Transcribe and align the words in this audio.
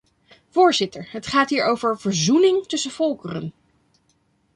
Voorzitter, 0.49 1.07
het 1.11 1.27
gaat 1.27 1.49
hier 1.49 1.65
over 1.65 1.99
verzoening 1.99 2.65
tussen 2.65 2.91
volkeren. 2.91 3.53